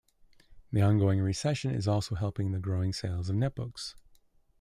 The 0.71 0.81
ongoing 0.81 1.19
recession 1.19 1.75
is 1.75 1.87
also 1.87 2.15
helping 2.15 2.47
with 2.47 2.53
the 2.59 2.63
growing 2.65 2.91
sales 2.91 3.29
of 3.29 3.35
netbooks. 3.35 3.93